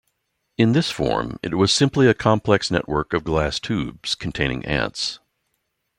[0.57, 5.19] In this form it was simply a complex network of glass tubes, containing ants.